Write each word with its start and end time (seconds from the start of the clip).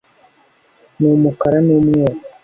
Ni 0.99 1.07
umukara 1.15 1.57
numweru 1.65 2.17